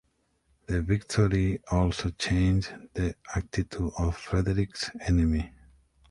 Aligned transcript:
The 0.65 0.81
victory 0.81 1.59
also 1.69 2.09
changed 2.09 2.73
the 2.95 3.13
attitude 3.35 3.91
of 3.99 4.17
Frederick's 4.17 4.89
enemies. 5.01 5.51